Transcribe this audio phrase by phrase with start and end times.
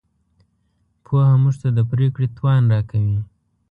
[1.05, 3.19] پوهه موږ ته د پرېکړې توان راکوي.